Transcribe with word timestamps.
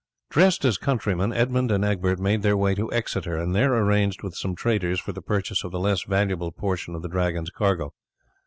Dressed 0.31 0.65
as 0.65 0.79
countrymen, 0.79 1.31
Edmund 1.31 1.69
and 1.69 1.85
Egbert 1.85 2.17
made 2.17 2.41
their 2.41 2.57
way 2.57 2.73
to 2.73 2.91
Exeter, 2.91 3.37
and 3.37 3.53
there 3.55 3.75
arranged 3.75 4.23
with 4.23 4.33
some 4.35 4.55
traders 4.55 4.99
for 4.99 5.11
the 5.11 5.21
purchase 5.21 5.63
of 5.63 5.69
the 5.71 5.79
less 5.79 6.05
valuable 6.05 6.51
portion 6.51 6.95
of 6.95 7.03
the 7.03 7.07
Dragons 7.07 7.51
cargo. 7.51 7.93